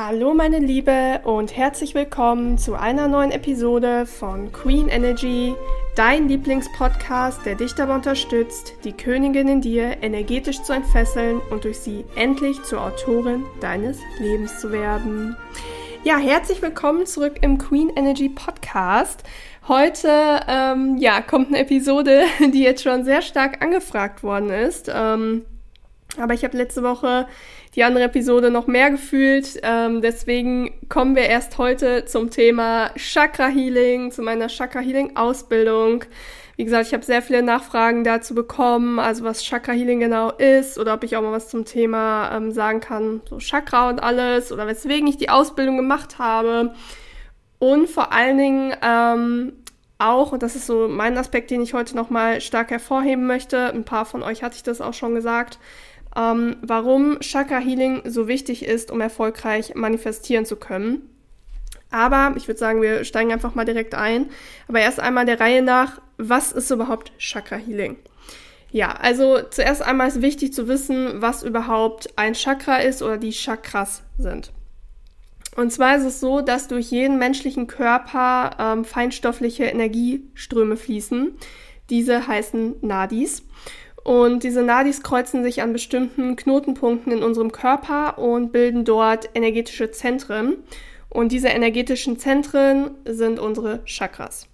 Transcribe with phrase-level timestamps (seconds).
[0.00, 5.56] Hallo meine Liebe und herzlich willkommen zu einer neuen Episode von Queen Energy,
[5.96, 11.80] dein Lieblingspodcast, der dich dabei unterstützt, die Königin in dir energetisch zu entfesseln und durch
[11.80, 15.36] sie endlich zur Autorin deines Lebens zu werden.
[16.04, 19.24] Ja, herzlich willkommen zurück im Queen Energy Podcast.
[19.66, 20.10] Heute
[20.46, 22.22] ähm, ja, kommt eine Episode,
[22.54, 24.88] die jetzt schon sehr stark angefragt worden ist.
[24.94, 25.44] Ähm,
[26.16, 27.26] aber ich habe letzte Woche
[27.74, 29.60] die andere Episode noch mehr gefühlt.
[29.62, 36.04] Ähm, deswegen kommen wir erst heute zum Thema Chakra Healing, zu meiner Chakra Healing Ausbildung.
[36.56, 40.76] Wie gesagt, ich habe sehr viele Nachfragen dazu bekommen, also was Chakra Healing genau ist
[40.76, 44.50] oder ob ich auch mal was zum Thema ähm, sagen kann, so Chakra und alles
[44.50, 46.74] oder weswegen ich die Ausbildung gemacht habe.
[47.60, 49.52] Und vor allen Dingen ähm,
[49.98, 53.84] auch, und das ist so mein Aspekt, den ich heute nochmal stark hervorheben möchte, ein
[53.84, 55.58] paar von euch hatte ich das auch schon gesagt,
[56.18, 61.08] ähm, warum Chakra Healing so wichtig ist, um erfolgreich manifestieren zu können.
[61.90, 64.28] Aber ich würde sagen, wir steigen einfach mal direkt ein.
[64.66, 67.96] Aber erst einmal der Reihe nach, was ist überhaupt Chakra Healing?
[68.70, 73.30] Ja, also zuerst einmal ist wichtig zu wissen, was überhaupt ein Chakra ist oder die
[73.30, 74.52] Chakras sind.
[75.56, 81.32] Und zwar ist es so, dass durch jeden menschlichen Körper ähm, feinstoffliche Energieströme fließen.
[81.88, 83.42] Diese heißen Nadis.
[84.08, 89.90] Und diese Nadis kreuzen sich an bestimmten Knotenpunkten in unserem Körper und bilden dort energetische
[89.90, 90.56] Zentren.
[91.10, 94.46] Und diese energetischen Zentren sind unsere Chakras.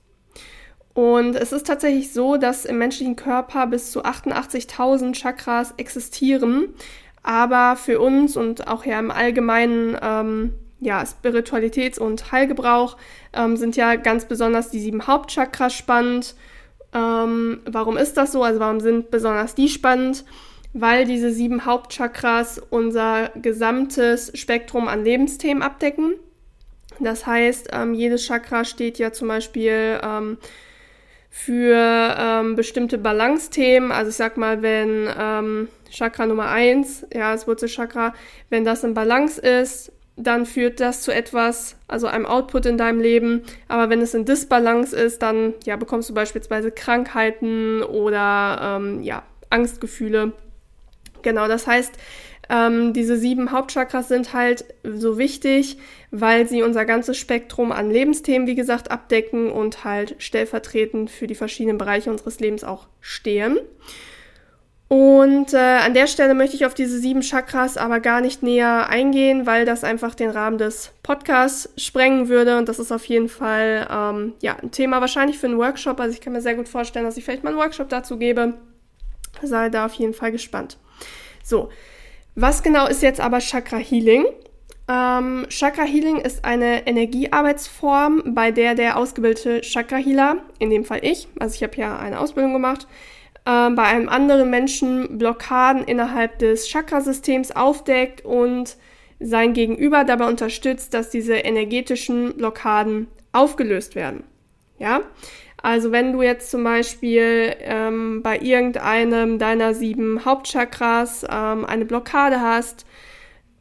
[0.92, 6.70] Und es ist tatsächlich so, dass im menschlichen Körper bis zu 88.000 Chakras existieren.
[7.22, 12.96] Aber für uns und auch ja im allgemeinen ähm, ja, Spiritualitäts- und Heilgebrauch
[13.32, 16.34] ähm, sind ja ganz besonders die sieben Hauptchakras spannend.
[16.94, 18.42] Ähm, warum ist das so?
[18.42, 20.24] Also warum sind besonders die spannend?
[20.72, 26.14] Weil diese sieben Hauptchakras unser gesamtes Spektrum an Lebensthemen abdecken.
[27.00, 30.38] Das heißt, ähm, jedes Chakra steht ja zum Beispiel ähm,
[31.30, 33.90] für ähm, bestimmte Balance-Themen.
[33.90, 38.14] Also ich sag mal, wenn ähm, Chakra Nummer eins, ja, das Wurzelchakra,
[38.50, 43.00] wenn das in Balance ist, dann führt das zu etwas, also einem Output in deinem
[43.00, 43.42] Leben.
[43.68, 49.24] Aber wenn es in Disbalance ist, dann ja, bekommst du beispielsweise Krankheiten oder ähm, ja,
[49.50, 50.32] Angstgefühle.
[51.22, 51.94] Genau, das heißt,
[52.50, 55.78] ähm, diese sieben Hauptchakras sind halt so wichtig,
[56.10, 61.34] weil sie unser ganzes Spektrum an Lebensthemen, wie gesagt, abdecken und halt stellvertretend für die
[61.34, 63.58] verschiedenen Bereiche unseres Lebens auch stehen.
[64.94, 68.88] Und äh, an der Stelle möchte ich auf diese sieben Chakras aber gar nicht näher
[68.88, 72.58] eingehen, weil das einfach den Rahmen des Podcasts sprengen würde.
[72.58, 75.98] Und das ist auf jeden Fall ähm, ja, ein Thema wahrscheinlich für einen Workshop.
[75.98, 78.54] Also ich kann mir sehr gut vorstellen, dass ich vielleicht mal einen Workshop dazu gebe.
[79.42, 80.78] Sei da auf jeden Fall gespannt.
[81.42, 81.70] So,
[82.36, 84.26] was genau ist jetzt aber Chakra Healing?
[84.86, 91.00] Ähm, Chakra Healing ist eine Energiearbeitsform, bei der der ausgebildete Chakra Healer, in dem Fall
[91.02, 92.86] ich, also ich habe ja eine Ausbildung gemacht,
[93.46, 98.76] ähm, bei einem anderen Menschen Blockaden innerhalb des Chakrasystems aufdeckt und
[99.20, 104.24] sein Gegenüber dabei unterstützt, dass diese energetischen Blockaden aufgelöst werden.
[104.78, 105.02] Ja,
[105.62, 112.40] also wenn du jetzt zum Beispiel ähm, bei irgendeinem deiner sieben Hauptchakras ähm, eine Blockade
[112.40, 112.84] hast,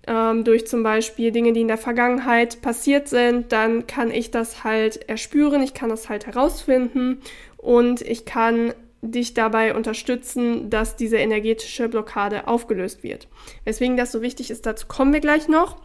[0.06, 4.64] ähm, durch zum Beispiel Dinge, die in der Vergangenheit passiert sind, dann kann ich das
[4.66, 7.22] halt erspüren, ich kann das halt herausfinden
[7.58, 8.74] und ich kann
[9.12, 13.28] dich dabei unterstützen, dass diese energetische Blockade aufgelöst wird.
[13.66, 15.78] Weswegen das so wichtig ist, dazu kommen wir gleich noch.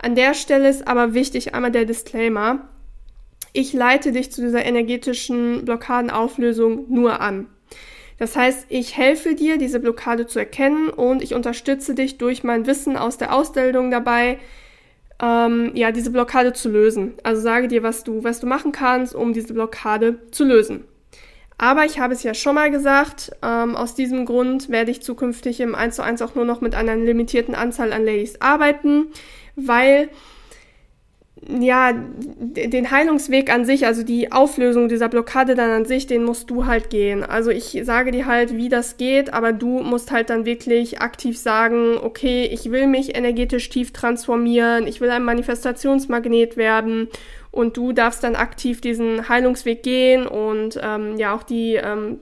[0.00, 2.68] An der Stelle ist aber wichtig einmal der Disclaimer.
[3.52, 7.46] Ich leite dich zu dieser energetischen Blockadenauflösung nur an.
[8.18, 12.66] Das heißt, ich helfe dir, diese Blockade zu erkennen und ich unterstütze dich durch mein
[12.66, 14.38] Wissen aus der Ausbildung dabei,
[15.22, 17.14] ähm, ja, diese Blockade zu lösen.
[17.22, 20.84] Also sage dir, was du, was du machen kannst, um diese Blockade zu lösen.
[21.56, 25.60] Aber ich habe es ja schon mal gesagt, ähm, aus diesem Grund werde ich zukünftig
[25.60, 29.06] im 1 zu 1 auch nur noch mit einer limitierten Anzahl an Ladies arbeiten,
[29.54, 30.08] weil
[31.48, 36.48] ja, den Heilungsweg an sich, also die Auflösung dieser Blockade dann an sich, den musst
[36.48, 37.22] du halt gehen.
[37.22, 41.36] Also ich sage dir halt, wie das geht, aber du musst halt dann wirklich aktiv
[41.36, 47.08] sagen, okay, ich will mich energetisch tief transformieren, ich will ein Manifestationsmagnet werden
[47.54, 52.18] und du darfst dann aktiv diesen Heilungsweg gehen und ähm, ja auch die ähm,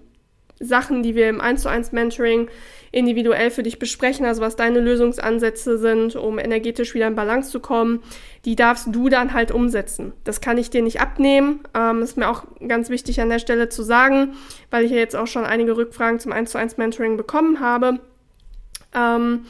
[0.60, 2.48] Sachen, die wir im 1 zu 1 Mentoring
[2.92, 7.60] individuell für dich besprechen, also was deine Lösungsansätze sind, um energetisch wieder in Balance zu
[7.60, 8.02] kommen,
[8.44, 10.12] die darfst du dann halt umsetzen.
[10.24, 11.60] Das kann ich dir nicht abnehmen.
[11.72, 14.34] Ähm, ist mir auch ganz wichtig an der Stelle zu sagen,
[14.70, 18.00] weil ich ja jetzt auch schon einige Rückfragen zum 1 zu 1 Mentoring bekommen habe.
[18.94, 19.46] Ähm,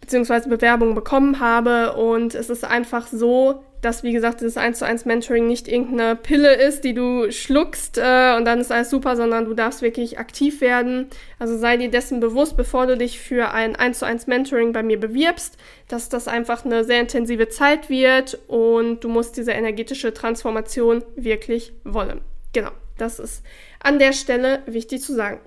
[0.00, 1.94] beziehungsweise Bewerbungen bekommen habe.
[1.94, 6.16] Und es ist einfach so, dass, wie gesagt, dieses 1 zu 1 Mentoring nicht irgendeine
[6.16, 10.18] Pille ist, die du schluckst äh, und dann ist alles super, sondern du darfst wirklich
[10.18, 11.08] aktiv werden.
[11.40, 14.84] Also sei dir dessen bewusst, bevor du dich für ein 1 zu 1 Mentoring bei
[14.84, 15.58] mir bewirbst,
[15.88, 21.72] dass das einfach eine sehr intensive Zeit wird und du musst diese energetische Transformation wirklich
[21.82, 22.20] wollen.
[22.52, 23.42] Genau, das ist
[23.80, 25.40] an der Stelle wichtig zu sagen.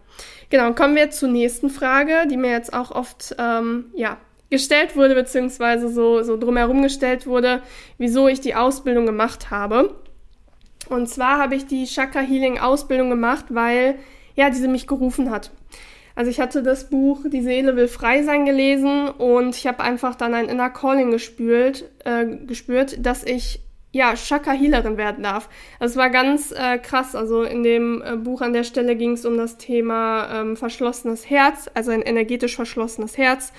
[0.49, 4.17] Genau, kommen wir zur nächsten Frage, die mir jetzt auch oft ähm, ja,
[4.49, 7.61] gestellt wurde, beziehungsweise so, so drumherum gestellt wurde,
[7.97, 9.95] wieso ich die Ausbildung gemacht habe.
[10.89, 13.95] Und zwar habe ich die Chakra Healing Ausbildung gemacht, weil
[14.35, 15.51] ja, diese mich gerufen hat.
[16.15, 20.15] Also ich hatte das Buch Die Seele will frei sein gelesen und ich habe einfach
[20.15, 23.59] dann ein Inner Calling gespürt, äh, gespürt, dass ich
[23.91, 25.49] ja Chakra Healerin werden darf.
[25.79, 27.15] Das war ganz äh, krass.
[27.15, 31.29] Also in dem äh, Buch an der Stelle ging es um das Thema ähm, verschlossenes
[31.29, 33.51] Herz, also ein energetisch verschlossenes Herz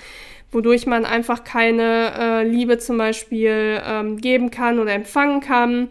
[0.51, 5.89] wodurch man einfach keine äh, Liebe zum Beispiel ähm, geben kann oder empfangen kann.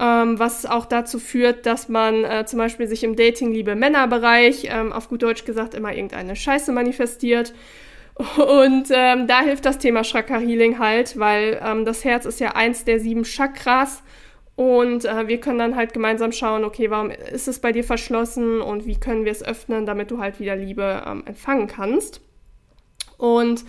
[0.00, 5.08] Ähm, was auch dazu führt, dass man äh, zum Beispiel sich im Dating-Liebe-Männer-Bereich, ähm, auf
[5.08, 7.54] gut Deutsch gesagt, immer irgendeine Scheiße manifestiert.
[8.36, 12.54] Und ähm, da hilft das Thema Chakra Healing halt, weil ähm, das Herz ist ja
[12.54, 14.02] eins der sieben Chakras
[14.56, 18.60] und äh, wir können dann halt gemeinsam schauen, okay, warum ist es bei dir verschlossen
[18.60, 22.20] und wie können wir es öffnen, damit du halt wieder Liebe ähm, empfangen kannst.
[23.18, 23.64] Und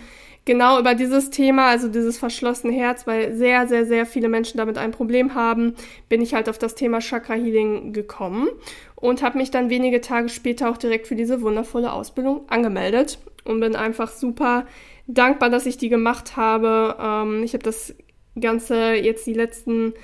[0.46, 4.78] genau über dieses Thema, also dieses verschlossene Herz, weil sehr, sehr, sehr viele Menschen damit
[4.78, 5.74] ein Problem haben,
[6.08, 8.48] bin ich halt auf das Thema Chakra Healing gekommen
[8.94, 13.60] und habe mich dann wenige Tage später auch direkt für diese wundervolle Ausbildung angemeldet und
[13.60, 14.64] bin einfach super
[15.06, 16.96] dankbar, dass ich die gemacht habe.
[16.98, 17.94] Ähm, ich habe das
[18.40, 19.94] Ganze jetzt die letzten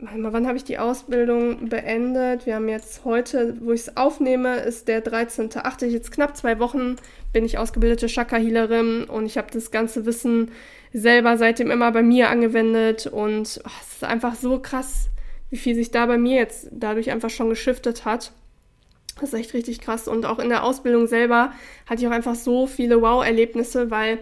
[0.00, 2.46] wann habe ich die Ausbildung beendet?
[2.46, 5.86] Wir haben jetzt heute, wo ich es aufnehme, ist der 13.8.
[5.86, 6.96] Jetzt knapp zwei Wochen
[7.32, 10.52] bin ich ausgebildete Chakra-Healerin und ich habe das ganze Wissen
[10.92, 15.08] selber seitdem immer bei mir angewendet und oh, es ist einfach so krass,
[15.50, 18.32] wie viel sich da bei mir jetzt dadurch einfach schon geschiftet hat.
[19.20, 20.08] Das ist echt richtig krass.
[20.08, 21.52] Und auch in der Ausbildung selber
[21.86, 24.18] hatte ich auch einfach so viele Wow-Erlebnisse, weil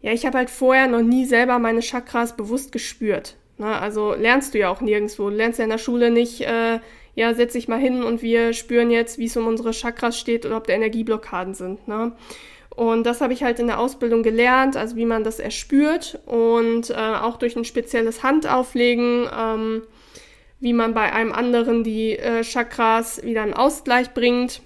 [0.00, 3.34] ja, ich habe halt vorher noch nie selber meine Chakras bewusst gespürt.
[3.58, 3.78] Na, ne?
[3.80, 5.30] also lernst du ja auch nirgendwo.
[5.30, 6.78] Du lernst ja in der Schule nicht, äh,
[7.14, 10.46] ja, setz dich mal hin und wir spüren jetzt, wie es um unsere Chakras steht
[10.46, 11.88] oder ob da Energieblockaden sind.
[11.88, 12.12] Ne?
[12.78, 16.90] Und das habe ich halt in der Ausbildung gelernt, also wie man das erspürt und
[16.90, 19.82] äh, auch durch ein spezielles Handauflegen, ähm,
[20.60, 24.62] wie man bei einem anderen die äh, Chakras wieder in Ausgleich bringt.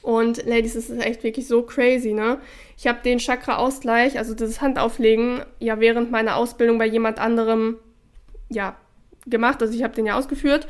[0.00, 2.38] Und Ladies, das ist echt wirklich so crazy, ne?
[2.78, 7.76] Ich habe den Chakra-Ausgleich, also dieses Handauflegen, ja während meiner Ausbildung bei jemand anderem
[8.50, 8.76] ja,
[9.26, 9.62] gemacht.
[9.62, 10.66] Also ich habe den ja ausgeführt.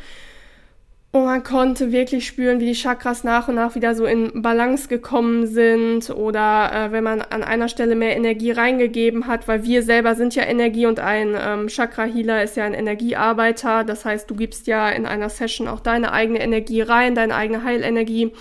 [1.13, 4.87] Und man konnte wirklich spüren, wie die Chakras nach und nach wieder so in Balance
[4.87, 9.83] gekommen sind oder äh, wenn man an einer Stelle mehr Energie reingegeben hat, weil wir
[9.83, 13.83] selber sind ja Energie und ein ähm, Chakra-Healer ist ja ein Energiearbeiter.
[13.83, 17.65] Das heißt, du gibst ja in einer Session auch deine eigene Energie rein, deine eigene
[17.65, 18.33] Heilenergie.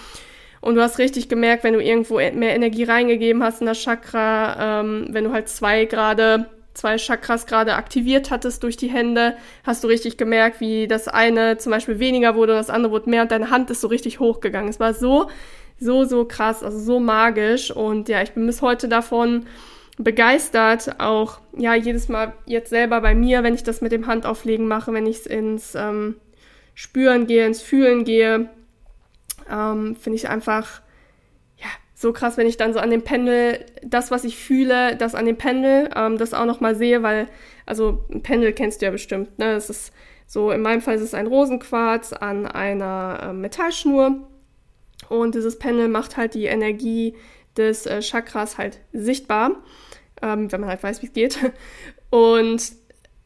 [0.62, 3.80] Und du hast richtig gemerkt, wenn du irgendwo e-, mehr Energie reingegeben hast in das
[3.80, 9.36] Chakra, ähm, wenn du halt zwei gerade zwei Chakras gerade aktiviert hattest durch die Hände,
[9.64, 13.10] hast du richtig gemerkt, wie das eine zum Beispiel weniger wurde und das andere wurde
[13.10, 14.70] mehr und deine Hand ist so richtig hochgegangen.
[14.70, 15.30] Es war so,
[15.80, 19.46] so, so krass, also so magisch und ja, ich bin bis heute davon
[19.98, 24.68] begeistert, auch ja, jedes Mal jetzt selber bei mir, wenn ich das mit dem Handauflegen
[24.68, 26.16] mache, wenn ich ins ähm,
[26.74, 28.50] Spüren gehe, ins Fühlen gehe,
[29.52, 30.82] ähm, finde ich einfach
[32.00, 35.26] so krass, wenn ich dann so an dem Pendel, das, was ich fühle, das an
[35.26, 37.28] dem Pendel, ähm, das auch nochmal sehe, weil,
[37.66, 39.54] also ein Pendel kennst du ja bestimmt, ne?
[39.54, 39.92] Das ist
[40.26, 44.30] so, in meinem Fall ist es ein Rosenquarz an einer äh, Metallschnur.
[45.10, 47.18] Und dieses Pendel macht halt die Energie
[47.58, 49.58] des äh, Chakras halt sichtbar,
[50.22, 51.38] ähm, wenn man halt weiß, wie es geht.
[52.12, 52.62] Und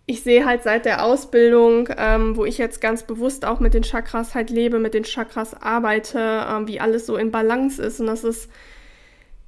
[0.05, 3.83] ich sehe halt seit der Ausbildung, ähm, wo ich jetzt ganz bewusst auch mit den
[3.83, 8.01] Chakras halt lebe, mit den Chakras arbeite, ähm, wie alles so in Balance ist.
[8.01, 8.49] Und das ist,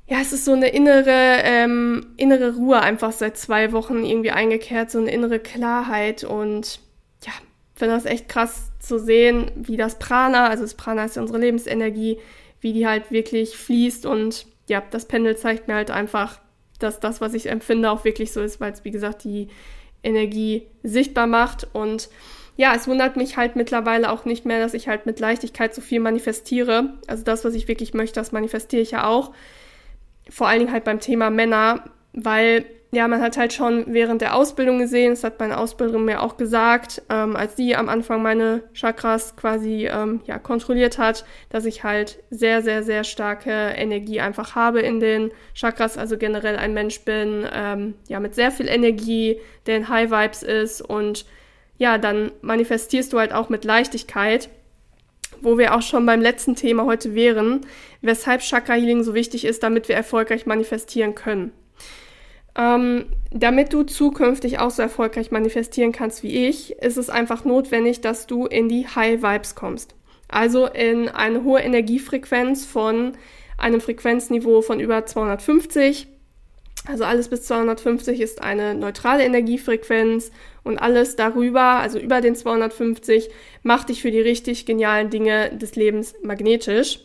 [0.08, 4.92] ja, es ist so eine innere, ähm, innere Ruhe einfach seit zwei Wochen irgendwie eingekehrt,
[4.92, 6.24] so eine innere Klarheit.
[6.24, 6.80] Und
[7.26, 7.34] ja,
[7.76, 11.40] finde das echt krass zu sehen, wie das Prana, also das Prana ist ja unsere
[11.40, 12.20] Lebensenergie,
[12.62, 14.06] wie die halt wirklich fließt.
[14.06, 16.40] Und ja, das Pendel zeigt mir halt einfach,
[16.80, 19.50] dass das, was ich empfinde, auch wirklich so ist, weil es, wie gesagt, die
[20.06, 21.68] Energie sichtbar macht.
[21.74, 22.10] Und
[22.58, 25.82] ja, es wundert mich halt mittlerweile auch nicht mehr, dass ich halt mit Leichtigkeit so
[25.82, 26.94] viel manifestiere.
[27.08, 29.34] Also das, was ich wirklich möchte, das manifestiere ich ja auch.
[30.30, 31.84] Vor allen Dingen halt beim Thema Männer,
[32.14, 36.22] weil ja, man hat halt schon während der Ausbildung gesehen, das hat meine Ausbilderin mir
[36.22, 41.66] auch gesagt, ähm, als sie am Anfang meine Chakras quasi ähm, ja, kontrolliert hat, dass
[41.66, 46.74] ich halt sehr, sehr, sehr starke Energie einfach habe in den Chakras, also generell ein
[46.74, 51.26] Mensch bin, ähm, ja, mit sehr viel Energie, der in High Vibes ist und
[51.78, 54.50] ja, dann manifestierst du halt auch mit Leichtigkeit,
[55.42, 57.66] wo wir auch schon beim letzten Thema heute wären,
[58.02, 61.52] weshalb Chakra Healing so wichtig ist, damit wir erfolgreich manifestieren können.
[62.58, 68.02] Ähm, damit du zukünftig auch so erfolgreich manifestieren kannst wie ich, ist es einfach notwendig,
[68.02, 69.96] dass du in die High Vibes kommst.
[70.30, 73.14] Also in eine hohe Energiefrequenz von
[73.58, 76.08] einem Frequenzniveau von über 250.
[76.88, 80.32] Also alles bis 250 ist eine neutrale Energiefrequenz
[80.64, 83.30] und alles darüber, also über den 250,
[83.64, 87.00] macht dich für die richtig genialen Dinge des Lebens magnetisch.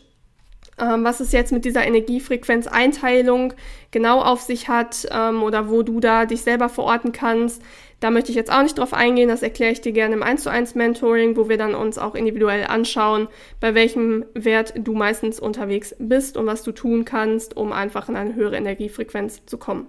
[0.81, 3.53] Ähm, was es jetzt mit dieser Energiefrequenzeinteilung
[3.91, 7.61] genau auf sich hat ähm, oder wo du da dich selber verorten kannst,
[7.99, 9.29] da möchte ich jetzt auch nicht drauf eingehen.
[9.29, 12.15] Das erkläre ich dir gerne im 1 zu 1 Mentoring, wo wir dann uns auch
[12.15, 13.27] individuell anschauen,
[13.59, 18.15] bei welchem Wert du meistens unterwegs bist und was du tun kannst, um einfach in
[18.15, 19.87] eine höhere Energiefrequenz zu kommen.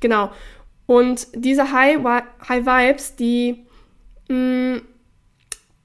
[0.00, 0.30] Genau.
[0.86, 1.98] Und diese High,
[2.48, 3.66] High Vibes, die
[4.28, 4.82] mh, mm,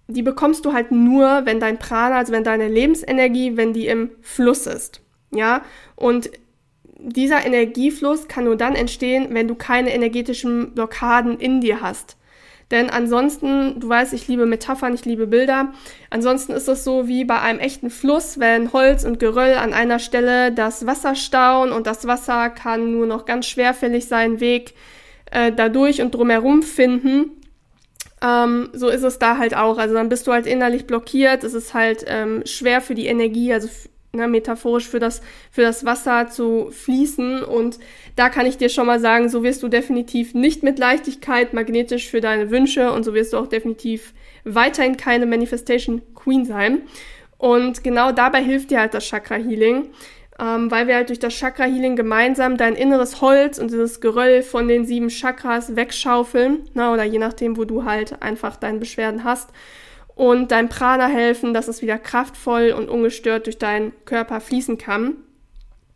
[0.07, 4.11] die bekommst du halt nur, wenn dein Prana, also wenn deine Lebensenergie, wenn die im
[4.21, 5.01] Fluss ist.
[5.31, 5.61] Ja,
[5.95, 6.29] und
[6.99, 12.17] dieser Energiefluss kann nur dann entstehen, wenn du keine energetischen Blockaden in dir hast.
[12.71, 15.73] Denn ansonsten, du weißt, ich liebe Metaphern, ich liebe Bilder.
[16.09, 19.99] Ansonsten ist es so wie bei einem echten Fluss, wenn Holz und Geröll an einer
[19.99, 24.73] Stelle das Wasser stauen und das Wasser kann nur noch ganz schwerfällig seinen Weg
[25.31, 27.37] äh, dadurch und drumherum finden
[28.21, 29.77] ähm, so ist es da halt auch.
[29.77, 31.43] Also dann bist du halt innerlich blockiert.
[31.43, 33.69] Es ist halt ähm, schwer für die Energie, also
[34.13, 35.21] ne, metaphorisch für das,
[35.51, 37.43] für das Wasser zu fließen.
[37.43, 37.79] Und
[38.15, 42.09] da kann ich dir schon mal sagen, so wirst du definitiv nicht mit Leichtigkeit magnetisch
[42.09, 46.81] für deine Wünsche und so wirst du auch definitiv weiterhin keine Manifestation Queen sein.
[47.38, 49.89] Und genau dabei hilft dir halt das Chakra Healing
[50.39, 54.44] ähm, weil wir halt durch das Chakra Healing gemeinsam dein inneres Holz und dieses Geröll
[54.44, 59.24] von den sieben Chakras wegschaufeln, na, oder je nachdem, wo du halt einfach deine Beschwerden
[59.24, 59.50] hast
[60.15, 65.15] und deinem Prana helfen, dass es wieder kraftvoll und ungestört durch deinen Körper fließen kann.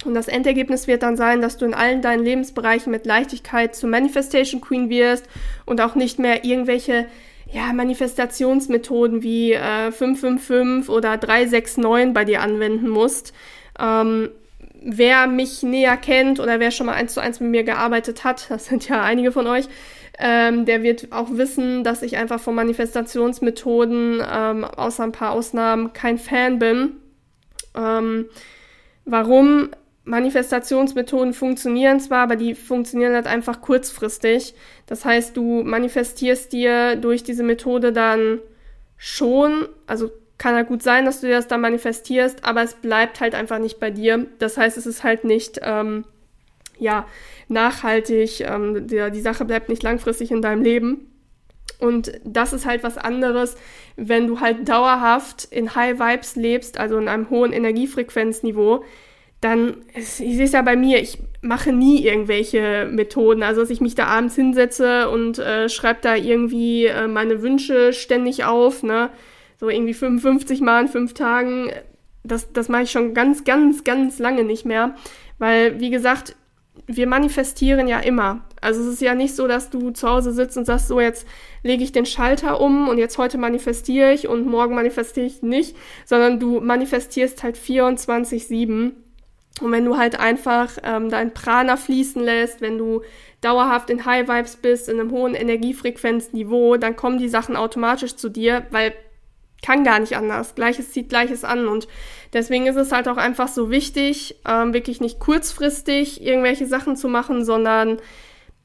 [0.06, 3.90] Und das Endergebnis wird dann sein, dass du in allen deinen Lebensbereichen mit Leichtigkeit zur
[3.90, 5.28] Manifestation Queen wirst
[5.66, 7.06] und auch nicht mehr irgendwelche
[7.52, 13.34] ja, Manifestationsmethoden wie äh, 555 oder 369 bei dir anwenden musst,
[13.80, 14.30] ähm,
[14.82, 18.46] wer mich näher kennt oder wer schon mal eins zu eins mit mir gearbeitet hat,
[18.50, 19.68] das sind ja einige von euch,
[20.20, 25.94] ähm, der wird auch wissen, dass ich einfach von Manifestationsmethoden, ähm, außer ein paar Ausnahmen,
[25.94, 26.98] kein Fan bin.
[27.76, 28.26] Ähm,
[29.06, 29.70] warum?
[30.04, 34.56] Manifestationsmethoden funktionieren zwar, aber die funktionieren halt einfach kurzfristig.
[34.88, 38.40] Das heißt, du manifestierst dir durch diese Methode dann
[38.98, 40.12] schon, also
[40.42, 43.60] kann halt gut sein, dass du dir das dann manifestierst, aber es bleibt halt einfach
[43.60, 44.26] nicht bei dir.
[44.40, 46.04] Das heißt, es ist halt nicht, ähm,
[46.80, 47.06] ja,
[47.48, 51.12] nachhaltig, ähm, die, die Sache bleibt nicht langfristig in deinem Leben.
[51.80, 53.56] Und das ist halt was anderes,
[53.98, 58.84] wenn du halt dauerhaft in High Vibes lebst, also in einem hohen Energiefrequenzniveau,
[59.42, 63.82] dann, ich sehe es ja bei mir, ich mache nie irgendwelche Methoden, also dass ich
[63.82, 69.12] mich da abends hinsetze und äh, schreibe da irgendwie äh, meine Wünsche ständig auf, ne?
[69.62, 71.72] So irgendwie 55 Mal in fünf Tagen,
[72.24, 74.96] das, das mache ich schon ganz, ganz, ganz lange nicht mehr.
[75.38, 76.36] Weil, wie gesagt,
[76.88, 78.42] wir manifestieren ja immer.
[78.60, 81.28] Also es ist ja nicht so, dass du zu Hause sitzt und sagst, so jetzt
[81.64, 85.76] lege ich den Schalter um und jetzt heute manifestiere ich und morgen manifestiere ich nicht,
[86.06, 88.94] sondern du manifestierst halt 24-7.
[89.62, 93.02] Und wenn du halt einfach ähm, dein Prana fließen lässt, wenn du
[93.42, 98.30] dauerhaft in High Vibes bist, in einem hohen Energiefrequenzniveau, dann kommen die Sachen automatisch zu
[98.30, 98.94] dir, weil
[99.62, 100.56] kann gar nicht anders.
[100.56, 101.68] Gleiches zieht Gleiches an.
[101.68, 101.88] Und
[102.34, 107.08] deswegen ist es halt auch einfach so wichtig, ähm, wirklich nicht kurzfristig irgendwelche Sachen zu
[107.08, 108.00] machen, sondern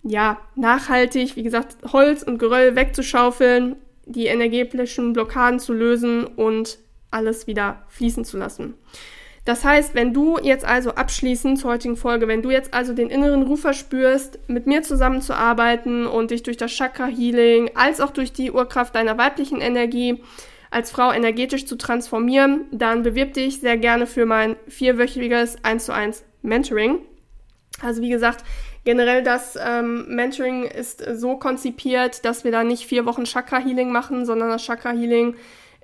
[0.03, 6.79] ja, nachhaltig, wie gesagt, Holz und Geröll wegzuschaufeln, die energetischen Blockaden zu lösen und
[7.11, 8.75] alles wieder fließen zu lassen.
[9.45, 13.11] Das heißt, wenn du jetzt also abschließend zur heutigen Folge, wenn du jetzt also den
[13.11, 18.33] inneren Ruf verspürst, mit mir zusammenzuarbeiten und dich durch das Chakra Healing als auch durch
[18.33, 20.21] die Urkraft deiner weiblichen Energie
[20.71, 25.95] als Frau energetisch zu transformieren, dann bewirb dich sehr gerne für mein vierwöchiges 1 zu
[25.95, 27.01] 1 Mentoring.
[27.83, 28.45] Also wie gesagt,
[28.85, 33.91] generell das ähm, Mentoring ist so konzipiert, dass wir da nicht vier Wochen Chakra Healing
[33.93, 35.37] machen, sondern das Chakra Healing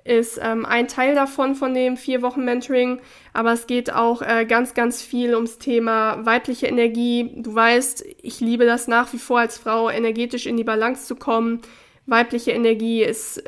[0.05, 2.99] ist ähm, ein Teil davon von dem vier Wochen Mentoring,
[3.31, 7.31] aber es geht auch äh, ganz, ganz viel ums Thema weibliche Energie.
[7.37, 11.15] Du weißt, ich liebe das nach wie vor als Frau, energetisch in die Balance zu
[11.15, 11.61] kommen.
[12.05, 13.43] Weibliche Energie ist,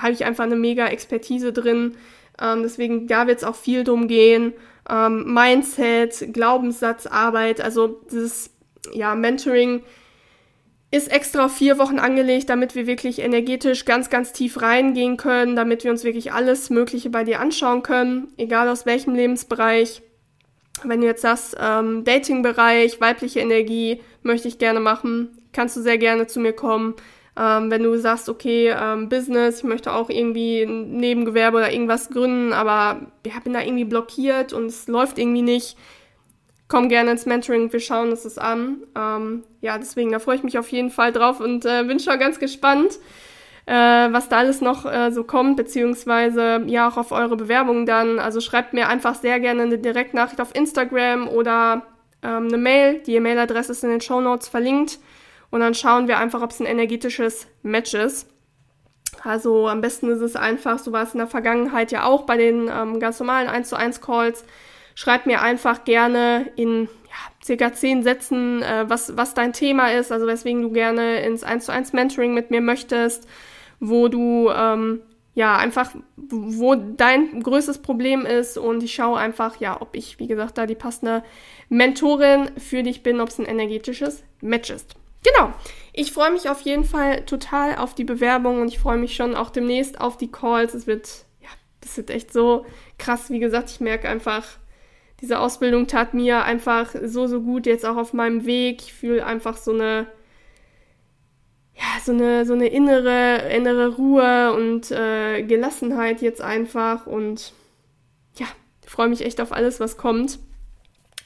[0.00, 1.96] habe ich einfach eine mega Expertise drin.
[2.40, 4.52] Ähm, deswegen, da wird es auch viel drum gehen.
[4.88, 8.50] Ähm, Mindset, Glaubenssatzarbeit, also dieses,
[8.92, 9.82] ja, Mentoring
[10.90, 15.82] ist extra vier Wochen angelegt, damit wir wirklich energetisch ganz, ganz tief reingehen können, damit
[15.84, 20.02] wir uns wirklich alles Mögliche bei dir anschauen können, egal aus welchem Lebensbereich.
[20.84, 25.98] Wenn du jetzt sagst, ähm, Dating-Bereich, weibliche Energie möchte ich gerne machen, kannst du sehr
[25.98, 26.94] gerne zu mir kommen.
[27.38, 32.08] Ähm, wenn du sagst, okay, ähm, Business, ich möchte auch irgendwie ein Nebengewerbe oder irgendwas
[32.08, 35.76] gründen, aber ja, bin da irgendwie blockiert und es läuft irgendwie nicht,
[36.68, 38.78] komm gerne ins Mentoring, wir schauen uns das an.
[38.96, 42.18] Ähm, ja, deswegen, da freue ich mich auf jeden Fall drauf und äh, bin schon
[42.18, 42.98] ganz gespannt,
[43.66, 48.18] äh, was da alles noch äh, so kommt, beziehungsweise ja auch auf eure Bewerbungen dann.
[48.18, 51.82] Also schreibt mir einfach sehr gerne eine Direktnachricht auf Instagram oder
[52.22, 53.02] ähm, eine Mail.
[53.06, 54.98] Die E-Mail-Adresse ist in den Show Notes verlinkt.
[55.50, 58.28] Und dann schauen wir einfach, ob es ein energetisches Match ist.
[59.22, 62.36] Also am besten ist es einfach, so war es in der Vergangenheit ja auch bei
[62.36, 64.44] den ähm, ganz normalen 1 zu 1 Calls,
[64.98, 70.10] Schreib mir einfach gerne in ja, circa zehn Sätzen, äh, was, was dein Thema ist,
[70.10, 73.28] also weswegen du gerne ins 1 zu 1 Mentoring mit mir möchtest,
[73.78, 75.02] wo du ähm,
[75.34, 80.28] ja einfach, wo dein größtes Problem ist und ich schaue einfach, ja, ob ich, wie
[80.28, 81.22] gesagt, da die passende
[81.68, 84.94] Mentorin für dich bin, ob es ein energetisches Match ist.
[85.26, 85.52] Genau.
[85.92, 89.34] Ich freue mich auf jeden Fall total auf die Bewerbung und ich freue mich schon
[89.34, 90.74] auch demnächst auf die Calls.
[90.74, 91.48] Es wird, ja,
[91.80, 92.66] das wird echt so
[92.98, 93.30] krass.
[93.30, 94.44] Wie gesagt, ich merke einfach,
[95.20, 98.82] diese Ausbildung tat mir einfach so, so gut jetzt auch auf meinem Weg.
[98.82, 100.06] Ich fühle einfach so eine,
[101.74, 107.52] ja, so eine, so eine innere, innere Ruhe und äh, Gelassenheit jetzt einfach und
[108.36, 108.46] ja,
[108.86, 110.38] freue mich echt auf alles, was kommt.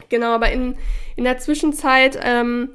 [0.09, 0.77] Genau, aber in,
[1.17, 2.71] in der Zwischenzeit ähm,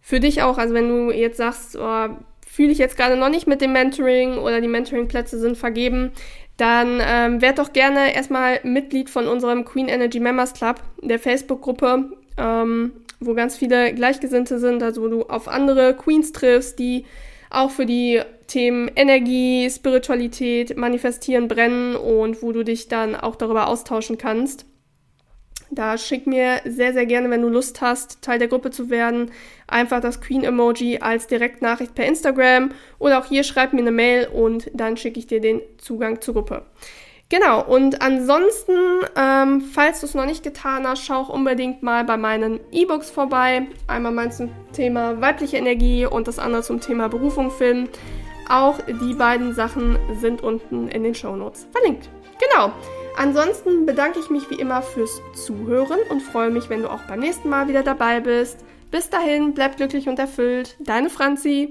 [0.00, 2.08] für dich auch, also wenn du jetzt sagst, oh,
[2.46, 6.12] fühle ich jetzt gerade noch nicht mit dem Mentoring oder die Mentoring-Plätze sind vergeben,
[6.56, 12.10] dann ähm, werd doch gerne erstmal Mitglied von unserem Queen Energy Members Club, der Facebook-Gruppe,
[12.36, 17.06] ähm, wo ganz viele Gleichgesinnte sind, also wo du auf andere Queens triffst, die
[17.50, 23.68] auch für die Themen Energie, Spiritualität, Manifestieren brennen und wo du dich dann auch darüber
[23.68, 24.66] austauschen kannst.
[25.70, 29.30] Da schick mir sehr, sehr gerne, wenn du Lust hast, Teil der Gruppe zu werden,
[29.68, 34.70] einfach das Queen-Emoji als Direktnachricht per Instagram oder auch hier schreib mir eine Mail und
[34.74, 36.62] dann schicke ich dir den Zugang zur Gruppe.
[37.28, 38.74] Genau, und ansonsten,
[39.16, 43.08] ähm, falls du es noch nicht getan hast, schau auch unbedingt mal bei meinen E-Books
[43.08, 43.68] vorbei.
[43.86, 47.88] Einmal meins zum Thema weibliche Energie und das andere zum Thema Berufung finden.
[48.48, 52.08] Auch die beiden Sachen sind unten in den Show Notes verlinkt.
[52.40, 52.72] Genau.
[53.16, 57.20] Ansonsten bedanke ich mich wie immer fürs Zuhören und freue mich, wenn du auch beim
[57.20, 58.64] nächsten Mal wieder dabei bist.
[58.90, 60.76] Bis dahin, bleib glücklich und erfüllt.
[60.80, 61.68] Deine Franzi.